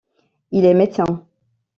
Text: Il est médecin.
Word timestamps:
Il 0.51 0.65
est 0.65 0.73
médecin. 0.73 1.27